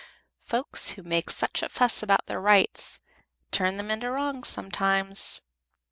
Folks 0.39 0.89
who 0.89 1.03
make 1.03 1.29
such 1.29 1.61
a 1.61 1.69
fuss 1.69 2.01
about 2.01 2.25
their 2.25 2.41
rights 2.41 3.01
turn 3.51 3.77
them 3.77 3.91
into 3.91 4.09
wrongs 4.09 4.47
sometimes." 4.47 5.43